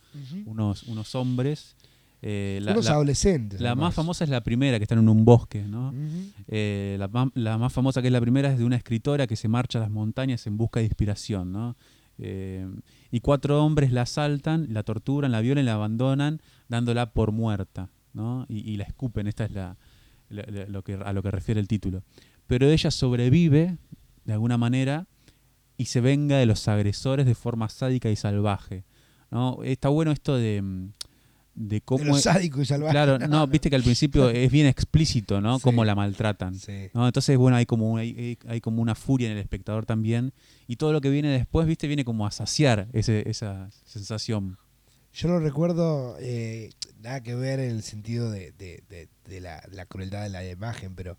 [0.44, 1.74] Unos, unos hombres.
[2.22, 3.62] Eh, la, Unos la- adolescentes.
[3.62, 3.82] la además.
[3.88, 5.94] más famosa es la primera, que están en un bosque, ¿no?
[6.48, 9.48] Eh, la, la más famosa que es la primera es de una escritora que se
[9.48, 11.76] marcha a las montañas en busca de inspiración, ¿no?
[12.22, 12.68] Eh,
[13.10, 18.44] y cuatro hombres la asaltan, la torturan, la violan la abandonan, dándola por muerta, ¿no?
[18.48, 19.76] Y, la escupen, esta es la,
[20.28, 22.02] la- la- lo que, a lo que refiere el título.
[22.46, 23.78] Pero ella sobrevive,
[24.24, 25.06] de alguna manera,
[25.78, 28.84] y se venga de los agresores de forma sádica y salvaje,
[29.30, 29.62] ¿no?
[29.64, 30.90] Está bueno esto de, mm,
[31.54, 32.04] de cómo...
[32.04, 32.92] De lo sádico y salvaje.
[32.92, 35.58] Claro, no, viste que al principio es bien explícito, ¿no?
[35.58, 35.62] Sí.
[35.62, 36.54] Cómo la maltratan.
[36.54, 36.88] Sí.
[36.94, 37.06] ¿no?
[37.06, 40.32] Entonces, bueno, hay como, hay, hay- como una furia en el espectador también.
[40.66, 44.58] Y todo lo que viene después, viste, viene como a saciar ese, esa sensación.
[45.12, 46.70] Yo lo recuerdo, eh,
[47.02, 50.94] nada que ver en el sentido de, de- de- de la, crueldad de la imagen,
[50.94, 51.16] pero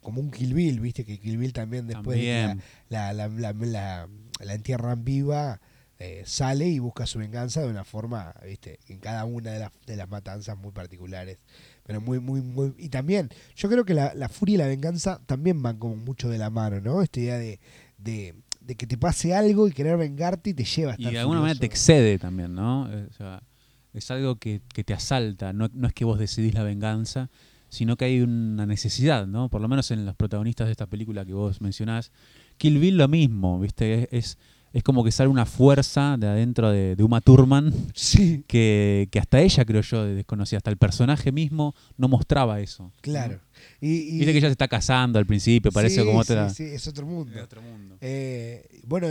[0.00, 2.62] como un Kill Bill, viste que Kill Bill también después También.
[2.88, 4.08] la, la, la- la-
[4.40, 5.60] la entierran viva,
[6.04, 9.72] eh, sale y busca su venganza de una forma, viste, en cada una de las,
[9.86, 11.38] de las matanzas muy particulares.
[11.86, 12.74] Pero muy, muy, muy.
[12.78, 16.28] Y también, yo creo que la, la furia y la venganza también van como mucho
[16.28, 17.00] de la mano, ¿no?
[17.00, 17.58] Esta idea de,
[17.96, 21.12] de, de que te pase algo y querer vengarte y te lleva a Y estar
[21.12, 22.90] de alguna manera te excede también, ¿no?
[22.92, 23.42] Eh, o sea,
[23.94, 27.30] es algo que, que te asalta, no, no es que vos decidís la venganza,
[27.68, 29.48] sino que hay una necesidad, ¿no?
[29.48, 32.12] Por lo menos en los protagonistas de esta película que vos mencionás.
[32.56, 34.02] Kill Bill lo mismo, ¿viste?
[34.02, 34.38] Es, es,
[34.74, 39.18] es como que sale una fuerza de adentro de, de Uma Thurman Sí, que, que
[39.20, 42.82] hasta ella, creo yo, desconocía, hasta el personaje mismo no mostraba eso.
[42.82, 42.92] ¿no?
[43.00, 43.40] claro.
[43.80, 46.50] Y, y- Viste que ella se está casando al principio, parece Sí, como sí, otra...
[46.50, 47.32] sí, es otro mundo.
[47.32, 47.96] de otro mundo.
[48.00, 49.06] Eh, bueno,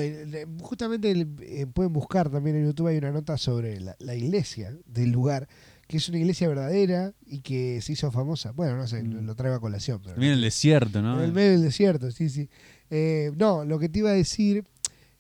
[0.60, 5.12] justamente eh, pueden buscar también en YouTube hay una nota sobre la, la iglesia del
[5.12, 5.47] lugar,
[5.88, 8.52] que es una iglesia verdadera y que se hizo famosa.
[8.52, 9.36] Bueno, no sé, lo, Mm.
[9.36, 10.02] traigo a colación.
[10.04, 11.19] Pero en el desierto, ¿no?
[11.19, 12.49] en el medio del desierto, sí, sí.
[12.89, 14.65] Eh, no, lo que te iba a decir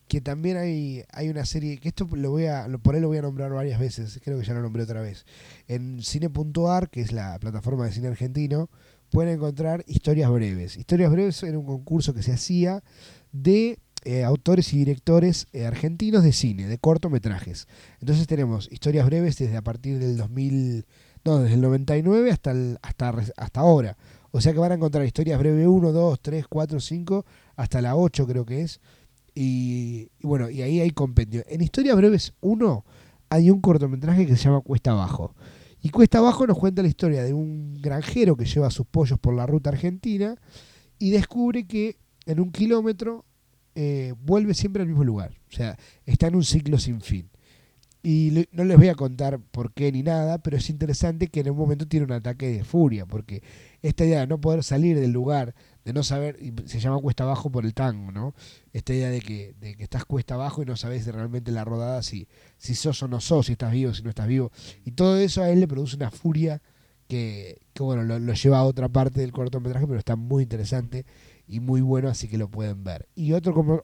[0.07, 3.17] que también hay, hay una serie, que esto lo voy a, por ahí lo voy
[3.17, 5.25] a nombrar varias veces, creo que ya lo nombré otra vez.
[5.67, 8.69] En cine.ar, que es la plataforma de cine argentino,
[9.09, 10.77] pueden encontrar historias breves.
[10.77, 12.83] Historias breves era un concurso que se hacía
[13.31, 17.67] de eh, autores y directores eh, argentinos de cine, de cortometrajes.
[18.01, 20.85] Entonces tenemos historias breves desde a partir del 2000,
[21.25, 23.97] no, desde el 99 hasta, el- hasta, hasta ahora.
[24.31, 27.95] O sea que van a encontrar historias breves 1, 2, 3, 4, 5, hasta la
[27.95, 28.81] 8 creo que es.
[29.35, 31.43] Y, bueno, y ahí hay compendio.
[31.47, 32.85] En Historias Breves 1
[33.29, 35.35] hay un cortometraje que se llama Cuesta Abajo.
[35.81, 39.33] Y Cuesta Abajo nos cuenta la historia de un granjero que lleva sus pollos por
[39.33, 40.35] la ruta argentina
[40.99, 43.25] y descubre que en un kilómetro
[43.75, 45.33] eh, vuelve siempre al mismo lugar.
[45.51, 47.29] O sea, está en un ciclo sin fin.
[48.05, 51.51] Y no les voy a contar por qué ni nada, pero es interesante que en
[51.51, 53.41] un momento tiene un ataque de furia, porque
[53.83, 57.25] esta idea de no poder salir del lugar, de no saber, y se llama cuesta
[57.25, 58.33] abajo por el tango, ¿no?
[58.71, 62.01] Esta idea de que, de que estás cuesta abajo y no sabes realmente la rodada
[62.01, 64.51] si, si sos o no sos, si estás vivo, si no estás vivo.
[64.85, 66.61] Y todo eso a él le produce una furia
[67.09, 71.05] que, que bueno, lo, lleva a otra parte del cortometraje, pero está muy interesante
[71.45, 73.09] y muy bueno, así que lo pueden ver.
[73.15, 73.83] Y otro,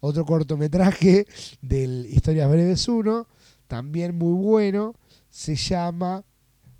[0.00, 1.26] otro cortometraje
[1.62, 3.26] del Historias Breves 1,
[3.66, 4.94] también muy bueno,
[5.30, 6.22] se llama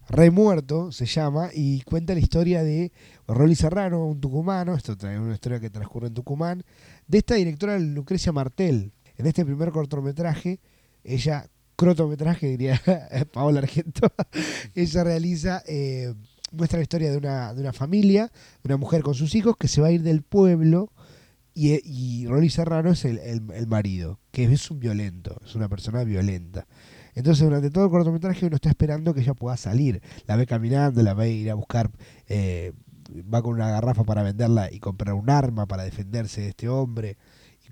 [0.08, 2.92] Remuerto, se llama, y cuenta la historia de
[3.26, 6.62] Rolly Serrano, un tucumano, esto trae una historia que transcurre en Tucumán,
[7.06, 8.92] de esta directora Lucrecia Martel.
[9.16, 10.60] En este primer cortometraje,
[11.04, 12.80] ella, crotometraje diría
[13.32, 14.08] Paola Argento,
[14.74, 16.12] ella realiza, eh,
[16.52, 18.30] muestra la historia de una, de una familia,
[18.62, 20.92] de una mujer con sus hijos que se va a ir del pueblo
[21.54, 26.04] y, y Rolly Serrano es el- el marido, que es un violento, es una persona
[26.04, 26.66] violenta.
[27.14, 30.02] Entonces durante todo el cortometraje uno está esperando que ella pueda salir.
[30.26, 31.90] La ve caminando, la ve ir a buscar,
[32.28, 32.72] eh,
[33.32, 37.16] va con una garrafa para venderla y comprar un arma para defenderse de este hombre.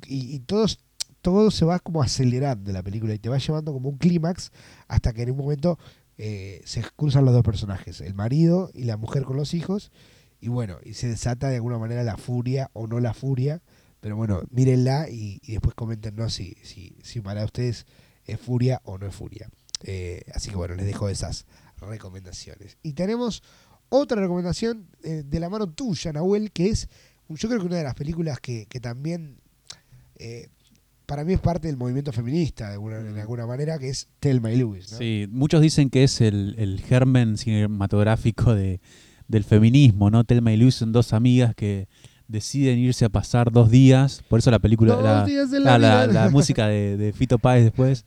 [0.06, 0.80] Y, y todos,
[1.20, 4.52] todo se va como acelerando la película y te va llevando como un clímax
[4.88, 5.78] hasta que en un momento
[6.18, 9.90] eh, se cruzan los dos personajes, el marido y la mujer con los hijos.
[10.40, 13.62] Y bueno, y se desata de alguna manera la furia o no la furia.
[14.00, 17.86] Pero bueno, mírenla y, después coméntenos si, si, si para ustedes
[18.26, 19.48] es furia o no es furia.
[19.84, 21.46] Eh, así que bueno, les dejo esas
[21.78, 22.78] recomendaciones.
[22.82, 23.42] Y tenemos
[23.88, 26.88] otra recomendación eh, de la mano tuya, Nahuel, que es,
[27.28, 29.38] yo creo que una de las películas que, que también
[30.16, 30.48] eh,
[31.06, 34.52] para mí es parte del movimiento feminista de alguna, de alguna manera, que es Thelma
[34.52, 34.58] y.
[34.60, 34.80] ¿no?
[34.82, 38.80] Sí, muchos dicen que es el, el germen cinematográfico de,
[39.28, 40.24] del feminismo, ¿no?
[40.24, 41.88] Telma y Luis son dos amigas que
[42.28, 46.96] deciden irse a pasar dos días, por eso la película, la, la la- música de,
[46.96, 48.04] de Fito Páez después,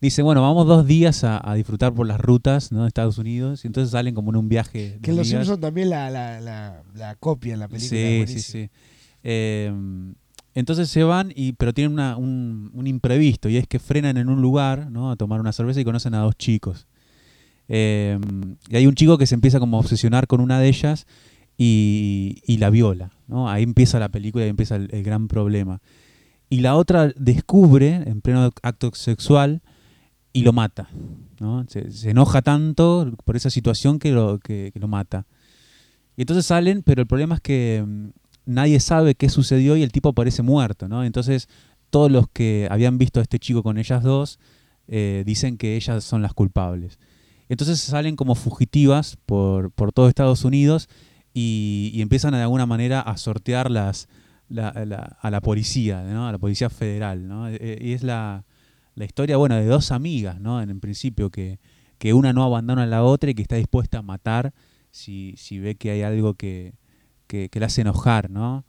[0.00, 2.82] dice, bueno, vamos dos días a, a disfrutar por las rutas ¿no?
[2.82, 4.98] de Estados Unidos, y entonces salen como en un viaje.
[5.02, 5.28] Que los.
[5.28, 7.88] Simpsons también la, la, la, la copian la película.
[8.00, 8.70] Sí, sí, sí.
[9.22, 9.72] Eh,
[10.54, 14.28] entonces se van, y, pero tienen una- un, un imprevisto, y es que frenan en
[14.28, 15.10] un lugar ¿no?
[15.10, 16.86] a tomar una cerveza y conocen a dos chicos.
[17.68, 18.18] Eh,
[18.68, 21.06] y hay un chico que se empieza como a obsesionar con una de ellas
[21.56, 23.12] y, y la viola.
[23.28, 23.48] ¿no?
[23.48, 25.80] Ahí empieza la película y empieza el, gran problema.
[26.50, 29.62] Y la otra descubre en pleno acto sexual
[30.32, 30.88] y lo mata.
[31.40, 31.64] ¿no?
[31.68, 35.26] Se, enoja tanto por esa situación que lo, que lo mata.
[36.16, 38.08] Y entonces salen, pero el problema es que mm,
[38.46, 41.04] nadie sabe qué sucedió y el tipo aparece muerto, ¿no?
[41.04, 41.48] Entonces
[41.90, 44.38] todos los que habían visto a este chico con ellas dos
[44.88, 46.98] eh, dicen que ellas son las culpables.
[47.48, 50.88] Entonces salen como fugitivas por, por todo Estados Unidos
[51.34, 54.08] y, y empiezan de alguna manera a sortear las,
[54.48, 56.28] la- la- a la policía, ¿no?
[56.28, 57.26] a la policía federal.
[57.28, 57.48] ¿no?
[57.48, 58.44] Eh, Y es la,
[58.94, 60.60] la historia bueno, de dos amigas, ¿no?
[60.62, 61.58] en, en principio, que,
[61.98, 64.52] que una no abandona a la otra y que está dispuesta a matar
[64.90, 66.74] si, si ve que hay algo que,
[67.26, 68.64] que, que la hace enojar, ¿no?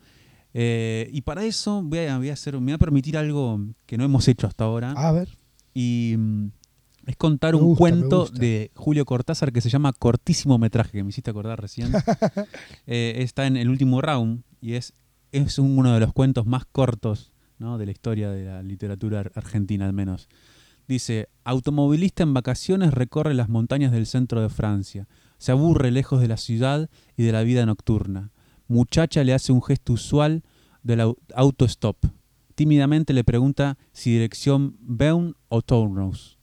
[0.53, 3.97] Eh, y para eso voy a, voy a hacer, me voy a permitir algo que
[3.97, 4.91] no hemos hecho hasta ahora.
[4.95, 5.27] A ver.
[5.73, 6.47] Y mm,
[7.05, 11.03] es contar Me un gusta, cuento de Julio Cortázar que se llama Cortísimo Metraje, que
[11.03, 11.91] me hiciste acordar recién.
[12.87, 14.93] Eh, está en el último round y es,
[15.31, 17.77] es uno de los cuentos más cortos ¿no?
[17.77, 20.27] de la historia de la literatura ar- argentina, al menos.
[20.87, 25.07] Dice, automovilista en vacaciones recorre las montañas del centro de Francia.
[25.37, 28.31] Se aburre lejos de la ciudad y de la vida nocturna.
[28.67, 30.43] Muchacha le hace un gesto usual
[30.83, 31.97] del au- autostop.
[32.55, 36.37] Tímidamente le pregunta si dirección Beun o Tourneus.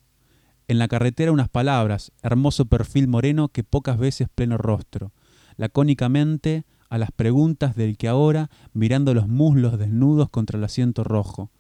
[0.71, 5.11] En la carretera unas palabras, hermoso perfil moreno que pocas veces pleno rostro.
[5.57, 11.51] Lacónicamente a las preguntas del que ahora, mirando los muslos desnudos contra el asiento rojo.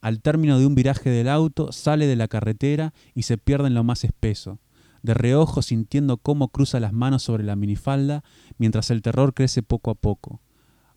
[0.00, 3.74] Al término de un viraje del auto, sale de la carretera y se pierde en
[3.74, 4.60] lo más espeso.
[5.02, 8.24] De reojo sintiendo cómo cruza las manos sobre la minifalda,
[8.56, 10.40] mientras el terror crece poco a poco.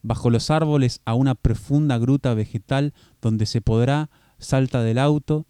[0.03, 5.47] Bajo los árboles a una profunda gruta vegetal donde se podrá, salta del auto,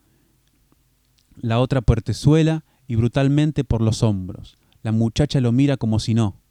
[1.39, 4.58] la otra puertezuela y brutalmente por los hombros.
[4.84, 6.41] La muchacha lo mira como si no.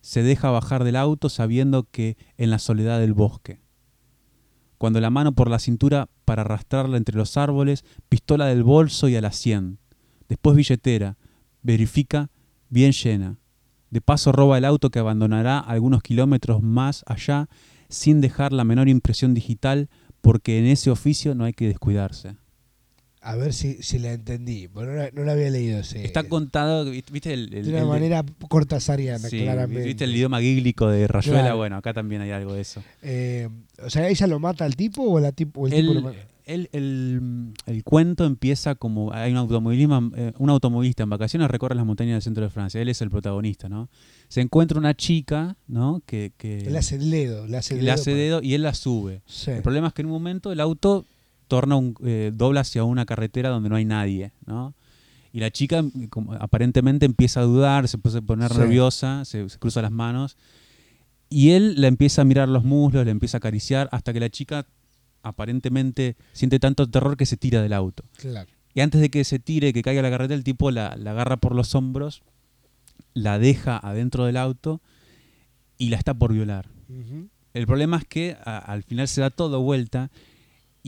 [0.00, 3.60] Se deja bajar del auto sabiendo que en la soledad del bosque.
[4.78, 9.16] Cuando la mano por la cintura para arrastrarla entre los árboles, pistola del bolso y
[9.16, 9.78] a la sien.
[10.28, 11.16] Después billetera.
[11.62, 12.30] Verifica
[12.68, 13.38] bien llena.
[13.90, 17.48] De paso roba el auto que abandonará algunos kilómetros más allá
[17.88, 19.88] sin dejar la menor impresión digital
[20.20, 22.36] porque en ese oficio no hay que descuidarse.
[23.20, 24.68] A ver si, si la entendí.
[24.68, 25.80] porque no, la, no la había leído.
[25.80, 29.84] ese- Está contado, viste el, el- de una el- manera cortasariana, sí, claramente.
[29.84, 31.56] viste el idioma gíglico de Rayuela, Claro.
[31.56, 32.82] bueno, acá también hay algo de eso.
[33.02, 33.48] Eh,
[33.84, 36.16] o sea, ¿ella lo mata al tipo o, la tipo, o el tipo lo mata?
[36.46, 41.74] el- el- el cuento empieza como hay un automovilismo, eh, un automovilista en vacaciones recorre
[41.74, 42.80] las montañas del centro de Francia.
[42.80, 43.90] Él es el protagonista, ¿no?
[44.28, 46.02] Se encuentra una chica, ¿no?
[46.06, 47.46] Que, que Le hace el dedo.
[47.46, 49.20] Le hace, el le dedo hace para- dedo y él la sube.
[49.26, 49.50] Sí.
[49.50, 51.04] El problema es que en un momento el auto
[51.48, 54.74] torna un, eh, dobla hacia una carretera donde no hay nadie, ¿no?
[55.32, 58.58] Y la chica como, aparentemente empieza a dudar, se empieza a poner Sí.
[58.58, 60.36] nerviosa, se, se cruza las manos.
[61.30, 64.30] Y él la empieza a mirar los muslos, le empieza a acariciar, hasta que la
[64.30, 64.66] chica
[65.22, 68.04] aparentemente siente tanto terror que se tira del auto.
[68.16, 68.48] Claro.
[68.74, 71.10] Y antes de que se tire, que caiga a la carretera, el tipo la, la
[71.10, 72.22] agarra por los hombros,
[73.14, 74.80] la deja adentro del auto
[75.76, 76.68] y la está por violar.
[76.88, 77.28] Ujú.
[77.54, 80.10] El problema es que a- al final se da todo vuelta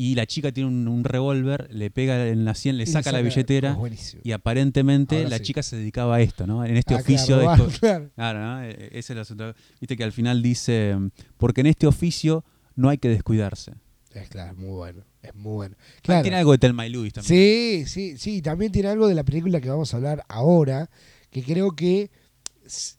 [0.03, 3.21] y la chica tiene un, un revólver, le pega en la sien, le saca, la
[3.21, 4.23] billetera buenísimo.
[4.25, 5.43] y aparentemente Ahora la sí.
[5.45, 6.65] chica se dedicaba a esto, ¿no?
[6.65, 8.11] En este Ah, oficio de esto- claro.
[8.15, 8.63] Claro, ¿no?
[8.63, 9.55] E- e- Ese es el asunto.
[9.81, 10.97] Viste que al final dice,
[11.37, 12.45] porque en este oficio
[12.77, 13.73] no hay que descuidarse.
[14.15, 15.05] Es claro, muy bueno.
[15.23, 15.77] Es muy bueno.
[15.79, 16.23] Ah, Claro.
[16.23, 17.29] Tiene algo de Telma y Luis también.
[17.29, 18.41] Sí, sí, sí.
[18.43, 20.89] También tiene algo de la película que vamos a hablar ahora,
[21.31, 22.11] que creo que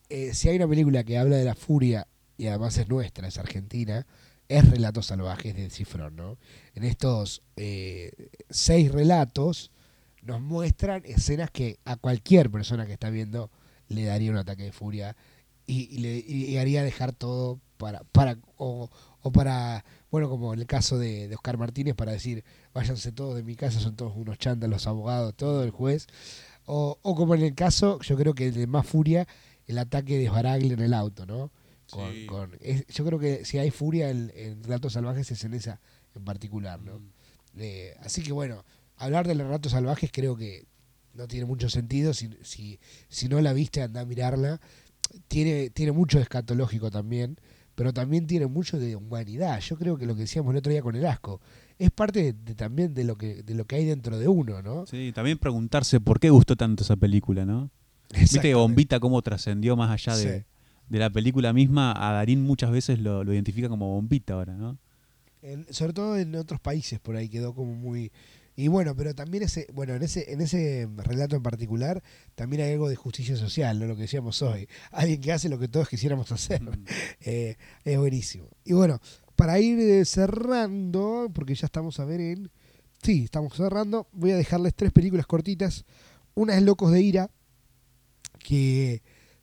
[0.10, 3.38] eh, si hay una película que habla de la furia y además es nuestra, es
[3.38, 4.06] argentina,
[4.58, 6.38] es Relatos Salvajes de Cifrón, ¿no?
[6.76, 8.12] En estos eh,
[8.50, 9.72] seis relatos
[10.22, 13.50] nos muestran escenas que a cualquier persona que está viendo
[13.88, 15.16] le daría un ataque de furia
[15.66, 18.90] y, le, haría dejar todo para, para o,
[19.22, 23.44] o para, bueno, como en el caso de, Oscar Martínez, para decir, váyanse todos de
[23.44, 26.08] mi casa, son todos unos chantas los abogados, todo el juez.
[26.66, 29.28] O, o como en el caso, yo creo que el de más furia,
[29.68, 31.52] el ataque de Sbaraglia en el auto, ¿no?
[31.92, 32.26] Con, Sí.
[32.26, 35.80] con- es- yo creo que si hay furia en, en Relatos Salvajes es en esa
[36.16, 37.00] en particular, ¿no?
[37.00, 37.10] Mm.
[37.58, 38.64] Eh, así que bueno,
[38.98, 40.66] hablar de los relatos salvajes creo que
[41.14, 42.14] no tiene mucho sentido.
[42.14, 44.60] Si, si, si no la viste, anda a mirarla.
[45.28, 47.38] Tiene, tiene mucho de escatológico también,
[47.76, 49.60] pero también tiene mucho de humanidad.
[49.60, 51.42] Yo creo que lo que decíamos el otro día con el asco
[51.78, 54.62] es parte de- de- también de lo que de lo que hay dentro de uno,
[54.62, 54.86] ¿no?
[54.86, 57.70] Sí, también preguntarse por qué gustó tanto esa película, ¿no?
[58.18, 58.56] Viste que.
[58.56, 60.46] Bombita cómo trascendió más allá de, Sí.
[60.92, 61.94] De la película misma.
[61.98, 64.78] A Darín muchas veces lo, lo identifica como Bombita ahora, ¿no?
[65.42, 68.12] En- sobre todo en otros países por ahí quedó como muy
[68.56, 72.04] y bueno pero también ese bueno en ese en ese relato en particular
[72.36, 75.58] también hay algo de justicia social no lo que decíamos hoy alguien que hace lo
[75.58, 76.86] que todos quisiéramos hacer Mm.
[77.22, 79.00] Eh, es buenísimo y bueno
[79.36, 82.52] para ir eh, cerrando porque ya estamos a ver en
[83.02, 85.86] sí estamos cerrando voy a dejarles tres películas cortitas
[86.36, 87.32] una es Locos de ira
[88.39, 89.02] que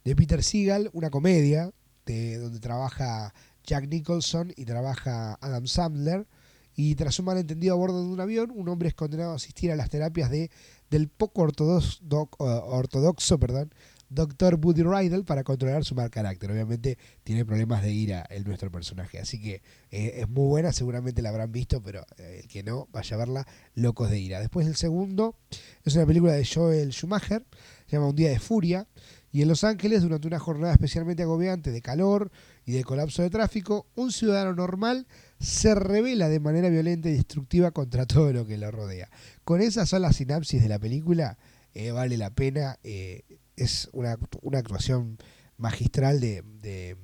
[0.09, 1.71] de Peter Seagal una comedia
[2.07, 6.27] de donde trabaja Jack Nicholson y trabaja Adam Sandler.
[6.75, 9.71] Y tras un malentendido a bordo de un avión, un hombre es condenado a asistir
[9.71, 10.51] a las terapias de,
[10.91, 13.75] del poco ortodoxo, eh, ortodoxo perdón,
[14.09, 14.57] Dr.
[14.57, 16.53] Buddy Rydell para controlar su mal carácter.
[16.53, 19.19] Obviamente tiene problemas de ira el nuestro personaje.
[19.19, 22.89] Así que eh, es muy buena, seguramente la habrán visto, pero eh, el que no,
[22.93, 24.41] vaya a verla, Locos de Ira.
[24.41, 25.37] Después el segundo
[25.85, 27.45] es una película de Joel Schumacher
[27.89, 28.87] se llama Un día de furia.
[29.31, 32.31] Y en Los Ángeles, durante una jornada especialmente agobiante de calor
[32.65, 35.07] y de colapso de tráfico, un ciudadano normal
[35.39, 39.11] se revela de manera violenta y destructiva contra todo lo que lo rodea.
[39.45, 41.39] Con esa sola sinapsis de la película,
[41.75, 42.79] eh, vale la pena.
[42.83, 43.25] eh,
[43.59, 45.19] es una, una actuación
[45.57, 46.97] magistral de, de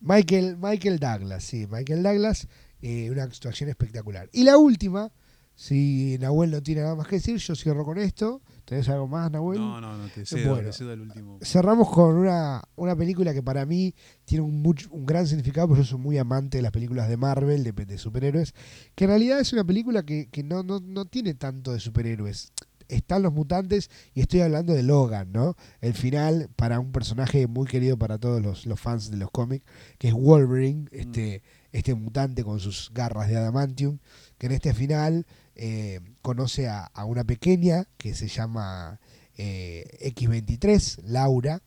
[0.00, 2.46] Michael, Michael Douglas, sí, Michael Douglas,
[2.82, 4.28] eh, una actuación espectacular.
[4.32, 5.12] Y la última,
[5.54, 8.42] si Nahuel no tiene nada más que decir, yo cierro con esto.
[8.64, 9.58] ¿Tenés algo más, Nahuel?
[9.60, 10.68] No, no, no, te cedo, Bueno.
[10.70, 11.38] te cedo el último.
[11.42, 13.94] Cerramos con una, una película que para mí
[14.24, 17.16] tiene un, much- un gran significado, porque yo soy muy amante de las películas de
[17.18, 18.54] Marvel, de, de superhéroes,
[18.94, 22.52] que en realidad es una película que, que no, no, no tiene tanto de superhéroes.
[22.88, 25.56] Están los mutantes y estoy hablando de Logan, ¿no?
[25.80, 29.64] El final para un personaje muy querido para todos los, los fans de los cómics,
[29.98, 31.42] que es Wolverine, este,
[31.72, 33.98] este mutante con sus garras de adamantium,
[34.36, 35.26] que en este final
[35.56, 39.00] eh, conoce a, una pequeña que se llama
[39.36, 41.62] eh, X23, Laura,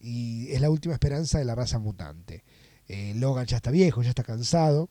[0.00, 2.44] y es la última esperanza de la raza mutante.
[2.88, 4.90] Eh, Logan ya está viejo, ya está cansado.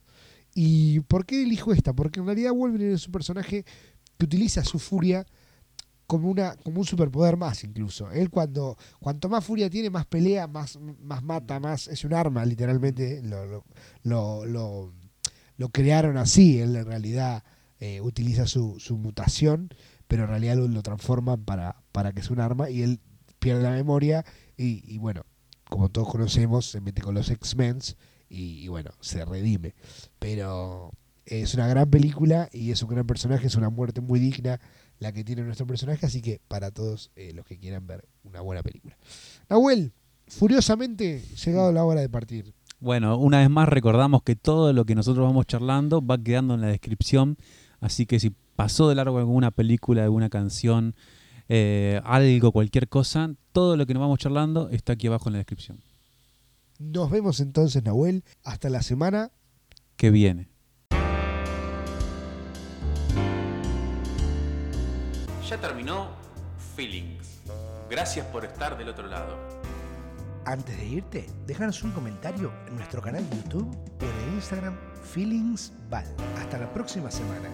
[0.55, 1.93] ¿Y por qué elijo esta?
[1.93, 3.63] Porque en realidad Wolverine es un personaje
[4.17, 5.25] que utiliza su furia
[6.07, 8.11] como, una, como un superpoder más incluso.
[8.11, 12.45] Él cuando cuanto más furia tiene, más pelea, más, más mata, más es un arma
[12.45, 13.21] literalmente.
[13.23, 13.65] Lo, lo,
[14.03, 14.93] lo, lo-
[15.57, 16.59] lo crearon así.
[16.59, 17.43] Él en realidad
[17.85, 19.67] eh, utiliza su, su mutación,
[20.07, 23.01] pero en realidad lo, transforman para, para que sea un arma y él
[23.39, 24.23] pierde la memoria
[24.55, 25.25] y, bueno,
[25.69, 27.79] como todos conocemos, se mete con los X-Men
[28.29, 29.75] y, y bueno, se redime.
[30.17, 30.91] Pero
[31.25, 34.61] es una gran película y es un gran personaje, es una muerte muy digna
[34.99, 38.39] la que tiene nuestro personaje, así que para todos eh, los que quieran ver una
[38.39, 38.97] buena película.
[39.49, 39.91] Nahuel,
[40.27, 42.53] furiosamente llegado la hora de partir.
[42.79, 46.61] Bueno, una vez más recordamos que todo lo que nosotros vamos charlando va quedando en
[46.61, 47.37] la descripción,
[47.83, 50.95] así que si pasó de largo alguna película, alguna canción,
[51.49, 55.39] eh, algo, cualquier cosa, todo lo que nos vamos charlando está aquí abajo en la
[55.39, 55.79] descripción.
[56.79, 58.23] Nos vemos entonces, Nahuel.
[58.43, 59.31] Hasta la semana.
[59.95, 60.49] Que viene.
[65.47, 66.07] Ya terminó
[66.75, 67.41] Feelings.
[67.89, 69.37] Gracias por estar del otro lado.
[70.45, 74.92] Antes de irte, déjanos un comentario en nuestro canal de YouTube o en el Instagram
[75.03, 76.07] Feelings Band.
[76.39, 77.49] Hasta la próxima semana.